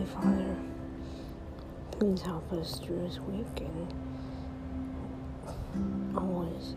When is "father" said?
0.14-0.56